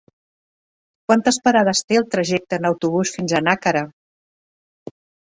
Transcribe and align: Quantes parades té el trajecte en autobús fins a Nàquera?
Quantes 1.11 1.37
parades 1.47 1.81
té 1.91 1.99
el 1.99 2.07
trajecte 2.15 2.59
en 2.61 2.65
autobús 2.71 3.13
fins 3.19 3.37
a 3.37 3.43
Nàquera? 3.49 3.85